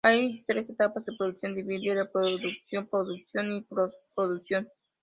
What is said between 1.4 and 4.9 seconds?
de vídeo: preproducción, producción, y posproducción.